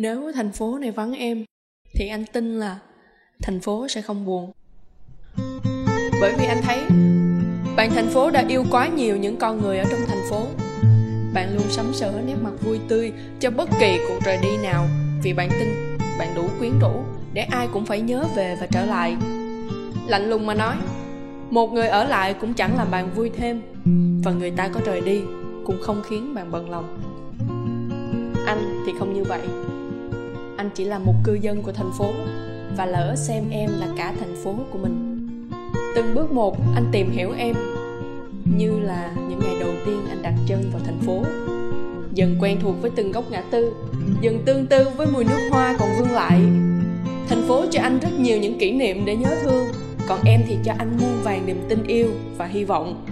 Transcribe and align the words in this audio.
nếu 0.00 0.32
thành 0.34 0.52
phố 0.52 0.78
này 0.78 0.90
vắng 0.90 1.12
em, 1.12 1.44
thì 1.94 2.08
anh 2.08 2.24
tin 2.32 2.58
là 2.58 2.78
thành 3.42 3.60
phố 3.60 3.88
sẽ 3.88 4.02
không 4.02 4.26
buồn. 4.26 4.52
Bởi 6.20 6.32
vì 6.38 6.46
anh 6.46 6.60
thấy, 6.62 6.78
bạn 7.76 7.90
thành 7.90 8.08
phố 8.08 8.30
đã 8.30 8.44
yêu 8.48 8.64
quá 8.70 8.88
nhiều 8.88 9.16
những 9.16 9.36
con 9.36 9.62
người 9.62 9.78
ở 9.78 9.84
trong 9.90 10.00
thành 10.08 10.22
phố. 10.30 10.46
Bạn 11.34 11.54
luôn 11.54 11.64
sắm 11.70 11.92
sỡ 11.94 12.12
nét 12.26 12.34
mặt 12.42 12.52
vui 12.64 12.78
tươi 12.88 13.12
cho 13.40 13.50
bất 13.50 13.68
kỳ 13.80 13.98
cuộc 14.08 14.18
rời 14.24 14.38
đi 14.42 14.56
nào, 14.62 14.88
vì 15.22 15.32
bạn 15.32 15.50
tin 15.60 15.98
bạn 16.18 16.34
đủ 16.34 16.48
quyến 16.58 16.78
rũ 16.80 17.02
để 17.32 17.42
ai 17.42 17.68
cũng 17.72 17.86
phải 17.86 18.00
nhớ 18.00 18.24
về 18.36 18.56
và 18.60 18.66
trở 18.66 18.84
lại. 18.86 19.16
Lạnh 20.06 20.30
lùng 20.30 20.46
mà 20.46 20.54
nói, 20.54 20.76
một 21.50 21.72
người 21.72 21.88
ở 21.88 22.04
lại 22.04 22.34
cũng 22.34 22.54
chẳng 22.54 22.76
làm 22.76 22.90
bạn 22.90 23.10
vui 23.14 23.30
thêm, 23.36 23.62
và 24.24 24.32
người 24.32 24.50
ta 24.50 24.68
có 24.68 24.80
rời 24.84 25.00
đi 25.00 25.20
cũng 25.64 25.78
không 25.82 26.02
khiến 26.08 26.34
bạn 26.34 26.50
bận 26.50 26.70
lòng. 26.70 27.00
Anh 28.46 28.82
thì 28.86 28.92
không 28.98 29.14
như 29.14 29.24
vậy 29.24 29.40
anh 30.58 30.70
chỉ 30.74 30.84
là 30.84 30.98
một 30.98 31.14
cư 31.24 31.34
dân 31.34 31.62
của 31.62 31.72
thành 31.72 31.90
phố 31.98 32.12
và 32.76 32.86
lỡ 32.86 33.14
xem 33.16 33.44
em 33.50 33.70
là 33.80 33.86
cả 33.96 34.14
thành 34.20 34.36
phố 34.44 34.54
của 34.72 34.78
mình. 34.78 35.28
Từng 35.96 36.14
bước 36.14 36.32
một, 36.32 36.56
anh 36.74 36.84
tìm 36.92 37.10
hiểu 37.10 37.32
em 37.38 37.54
như 38.56 38.80
là 38.80 39.10
những 39.28 39.38
ngày 39.38 39.54
đầu 39.60 39.70
tiên 39.86 40.00
anh 40.08 40.22
đặt 40.22 40.34
chân 40.46 40.70
vào 40.72 40.80
thành 40.84 41.00
phố. 41.06 41.22
Dần 42.14 42.36
quen 42.40 42.58
thuộc 42.62 42.74
với 42.82 42.90
từng 42.96 43.12
góc 43.12 43.30
ngã 43.30 43.42
tư, 43.50 43.72
dần 44.20 44.42
tương 44.44 44.66
tư 44.66 44.88
với 44.96 45.06
mùi 45.06 45.24
nước 45.24 45.48
hoa 45.50 45.76
còn 45.78 45.88
vương 45.98 46.10
lại. 46.10 46.40
Thành 47.28 47.42
phố 47.48 47.64
cho 47.70 47.80
anh 47.82 47.98
rất 47.98 48.20
nhiều 48.20 48.38
những 48.38 48.58
kỷ 48.58 48.72
niệm 48.72 49.04
để 49.04 49.16
nhớ 49.16 49.30
thương, 49.42 49.66
còn 50.08 50.20
em 50.24 50.40
thì 50.48 50.56
cho 50.64 50.72
anh 50.78 50.96
muôn 51.00 51.22
vàng 51.22 51.46
niềm 51.46 51.60
tin 51.68 51.86
yêu 51.86 52.08
và 52.36 52.46
hy 52.46 52.64
vọng. 52.64 53.06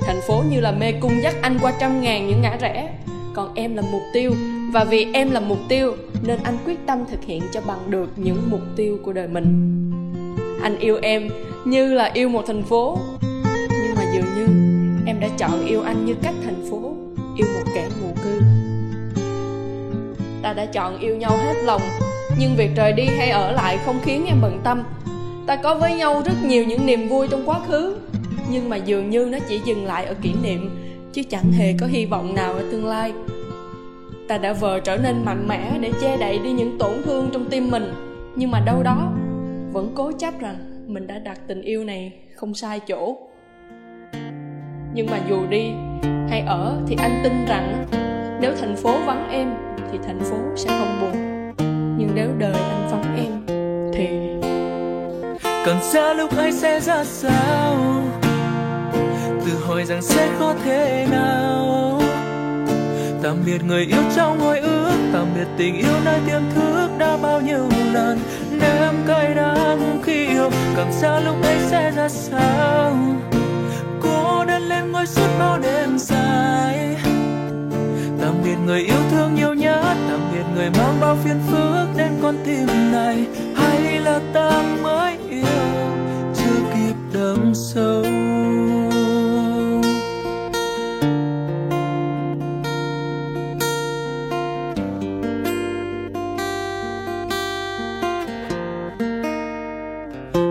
Thành 0.00 0.20
phố 0.26 0.42
như 0.50 0.60
là 0.60 0.72
mê 0.72 0.92
cung 0.92 1.22
dắt 1.22 1.34
anh 1.42 1.58
qua 1.62 1.72
trăm 1.80 2.00
ngàn 2.00 2.28
những 2.28 2.42
ngã 2.42 2.56
rẽ 2.60 2.98
còn 3.36 3.54
em 3.54 3.76
là 3.76 3.82
mục 3.92 4.02
tiêu. 4.12 4.32
Và 4.72 4.84
vì 4.84 5.06
em 5.12 5.30
là 5.30 5.40
mục 5.40 5.58
tiêu, 5.68 5.96
nên 6.22 6.38
anh 6.42 6.56
quyết 6.66 6.86
tâm 6.86 6.98
thực 7.10 7.24
hiện 7.24 7.42
cho 7.52 7.60
bằng 7.66 7.90
được 7.90 8.10
những 8.16 8.50
mục 8.50 8.60
tiêu 8.76 8.98
của 9.04 9.12
đời 9.12 9.28
mình. 9.28 9.46
Anh 10.62 10.78
yêu 10.78 10.98
em 11.02 11.28
như 11.64 11.94
là 11.94 12.10
yêu 12.14 12.28
một 12.28 12.44
thành 12.46 12.62
phố. 12.62 12.98
Nhưng 13.70 13.94
mà 13.96 14.02
dường 14.14 14.24
như 14.36 14.46
em 15.06 15.20
đã 15.20 15.28
chọn 15.38 15.66
yêu 15.66 15.82
anh 15.82 16.06
như 16.06 16.14
cách 16.22 16.34
thành 16.44 16.64
phố, 16.70 16.96
yêu 17.36 17.46
một 17.54 17.70
kẻ 17.74 17.88
ngụ 18.00 18.08
cư. 18.24 18.40
Ta 20.42 20.52
đã 20.52 20.66
chọn 20.66 20.98
yêu 20.98 21.16
nhau 21.16 21.36
hết 21.36 21.54
lòng, 21.64 21.82
nhưng 22.38 22.56
việc 22.56 22.70
rời 22.76 22.92
đi 22.92 23.04
hay 23.04 23.30
ở 23.30 23.52
lại 23.52 23.78
không 23.86 23.98
khiến 24.04 24.24
em 24.26 24.36
bận 24.42 24.60
tâm. 24.64 24.82
Ta 25.46 25.56
có 25.56 25.74
với 25.74 25.94
nhau 25.94 26.22
rất 26.26 26.44
nhiều 26.44 26.64
những 26.64 26.86
niềm 26.86 27.08
vui 27.08 27.28
trong 27.30 27.42
quá 27.46 27.60
khứ, 27.68 27.96
nhưng 28.50 28.68
mà 28.68 28.76
dường 28.76 29.10
như 29.10 29.28
nó 29.32 29.38
chỉ 29.48 29.60
dừng 29.64 29.84
lại 29.84 30.04
ở 30.04 30.14
kỷ 30.22 30.32
niệm 30.42 30.70
chứ 31.16 31.22
chẳng 31.22 31.52
hề 31.52 31.74
có 31.80 31.86
hy 31.86 32.06
vọng 32.06 32.34
nào 32.34 32.52
ở 32.52 32.64
tương 32.70 32.86
lai. 32.86 33.12
Ta 34.28 34.38
đã 34.38 34.52
vờ 34.52 34.80
trở 34.80 34.96
nên 34.96 35.24
mạnh 35.24 35.48
mẽ 35.48 35.78
để 35.80 35.92
che 36.00 36.16
đậy 36.16 36.38
đi 36.38 36.52
những 36.52 36.78
tổn 36.78 37.02
thương 37.04 37.30
trong 37.32 37.44
tim 37.50 37.70
mình. 37.70 37.84
Nhưng 38.34 38.50
mà 38.50 38.60
đâu 38.60 38.82
đó, 38.82 39.12
vẫn 39.72 39.92
cố 39.94 40.12
chấp 40.18 40.40
rằng 40.40 40.56
mình 40.86 41.06
đã 41.06 41.18
đặt 41.18 41.38
tình 41.46 41.62
yêu 41.62 41.84
này 41.84 42.12
không 42.34 42.54
sai 42.54 42.80
chỗ. 42.80 43.16
Nhưng 44.94 45.06
mà 45.10 45.20
dù 45.28 45.46
đi 45.46 45.70
hay 46.28 46.40
ở 46.40 46.76
thì 46.86 46.96
anh 46.98 47.20
tin 47.24 47.46
rằng 47.46 47.86
nếu 48.40 48.52
thành 48.60 48.76
phố 48.76 48.98
vắng 49.06 49.28
em 49.30 49.54
thì 49.92 49.98
thành 50.06 50.20
phố 50.20 50.36
sẽ 50.56 50.68
không 50.68 51.00
buồn. 51.00 51.12
Nhưng 51.98 52.10
nếu 52.14 52.30
đời 52.38 52.54
anh 52.54 52.88
vắng 52.90 53.16
em 53.16 53.32
thì 53.94 54.08
còn 55.66 55.82
xa 55.82 56.12
lúc 56.12 56.36
ấy 56.36 56.52
sẽ 56.52 56.80
ra 56.80 57.04
sao? 57.04 57.95
Tự 59.46 59.52
hỏi 59.66 59.84
rằng 59.84 60.02
sẽ 60.02 60.30
có 60.40 60.54
thể 60.64 61.06
nào? 61.10 62.02
Tạm 63.22 63.36
biệt 63.46 63.64
người 63.64 63.84
yêu 63.84 64.02
trong 64.16 64.40
hồi 64.40 64.58
ước, 64.58 64.96
tạm 65.12 65.26
biệt 65.34 65.46
tình 65.58 65.78
yêu 65.78 65.92
nơi 66.04 66.20
tiềm 66.26 66.42
thức 66.54 66.88
đã 66.98 67.16
bao 67.22 67.40
nhiêu 67.40 67.68
lần 67.92 68.18
ném 68.50 68.94
cay 69.06 69.34
đắng 69.34 70.00
khi 70.04 70.26
yêu, 70.26 70.50
cảm 70.76 70.92
giác 70.92 71.20
lúc 71.24 71.42
ấy 71.42 71.56
sẽ 71.70 71.90
ra 71.96 72.08
sao? 72.08 72.96
Cô 74.02 74.44
đơn 74.44 74.62
lên 74.62 74.92
ngôi 74.92 75.06
suốt 75.06 75.28
bao 75.38 75.58
đêm 75.58 75.98
dài. 75.98 76.96
Tạm 78.20 78.34
biệt 78.44 78.56
người 78.66 78.80
yêu 78.80 79.00
thương 79.10 79.34
nhiều 79.34 79.54
nhất, 79.54 79.96
tạm 80.08 80.20
biệt 80.32 80.44
người 80.54 80.70
mang 80.70 81.00
bao 81.00 81.16
phiền 81.24 81.40
phức 81.50 81.96
đến 81.96 82.10
con 82.22 82.36
tim 82.44 82.66
này. 82.92 83.24
Hay 83.56 84.00
là 84.00 84.20
ta 84.32 84.62
mới 84.82 85.16
yêu, 85.30 85.46
chưa 86.36 86.60
kịp 86.74 86.94
đâm 87.12 87.52
sâu? 87.54 88.25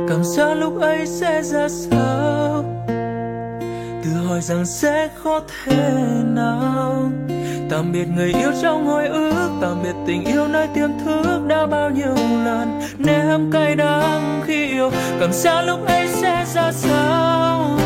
Cảm 0.10 0.24
giác 0.24 0.54
lúc 0.54 0.82
ấy 0.82 1.06
sẽ 1.06 1.42
ra 1.44 1.68
sao? 1.70 2.66
Tự 4.04 4.12
hỏi 4.28 4.42
rằng 4.42 4.66
sẽ 4.66 5.10
khó 5.24 5.42
thế 5.66 6.00
nào. 6.24 7.12
Tạm 7.70 7.92
biệt 7.92 8.06
người 8.16 8.34
yêu 8.34 8.52
trong 8.62 8.88
hồi 8.88 9.08
ước 9.08 9.50
tạm 9.62 9.84
biệt 9.84 9.96
tình 10.08 10.26
yêu 10.26 10.48
nơi 10.48 10.68
tiềm 10.74 10.90
thức 11.06 11.40
đã 11.48 11.66
bao 11.66 11.90
nhiêu 11.90 12.16
lần. 12.46 12.82
Ném 12.98 13.52
cay 13.52 13.76
đắng 13.76 14.42
khi 14.46 14.68
yêu, 14.68 14.92
cảm 15.20 15.34
giác 15.34 15.62
lúc 15.62 15.88
ấy 15.88 16.08
sẽ 16.08 16.46
ra 16.54 16.72
sao? 16.72 17.80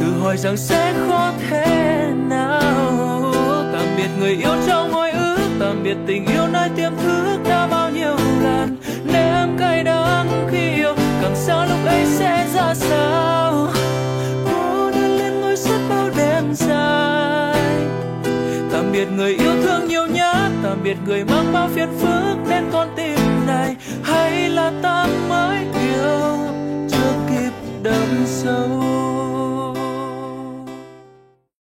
Tự 0.00 0.06
hỏi 0.22 0.36
rằng 0.36 0.56
sẽ 0.56 0.94
khó 1.08 1.32
thế 1.50 1.66
nào. 2.28 3.32
Tạm 3.72 3.86
biệt 3.96 4.08
người 4.20 4.36
yêu 4.36 4.54
trong 4.66 4.92
hồi 4.92 5.07
biệt 5.88 5.96
tình 6.06 6.26
yêu 6.26 6.46
nơi 6.52 6.68
tiềm 6.76 6.92
thức 6.96 7.38
đã 7.48 7.66
bao 7.66 7.90
nhiêu 7.90 8.16
lần. 8.42 8.76
Nếm 9.04 9.58
cay 9.58 9.84
đắng 9.84 10.48
khi 10.50 10.74
yêu, 10.74 10.94
càng 11.22 11.36
xa 11.36 11.66
lúc 11.66 11.78
ấy 11.86 12.06
sẽ 12.06 12.46
ra 12.54 12.74
sao? 12.74 13.68
Cô 14.44 14.90
đơn 14.90 15.16
lên 15.18 15.40
ngôi 15.40 15.56
suốt 15.56 15.78
bao 15.90 16.10
đêm 16.16 16.44
dài. 16.54 17.86
Tạm 18.72 18.92
biệt 18.92 19.06
người 19.16 19.34
yêu 19.34 19.62
thương 19.62 19.88
nhiều 19.88 20.06
nhất, 20.06 20.50
tạm 20.62 20.78
biệt 20.84 20.96
người 21.06 21.24
mang 21.24 21.52
bao 21.52 21.68
phiền 21.74 21.88
phức 22.00 22.36
đến 22.50 22.64
con 22.72 22.88
tim 22.96 23.46
này. 23.46 23.76
Hay 24.02 24.48
là 24.48 24.72
ta 24.82 25.06
mới. 25.28 25.77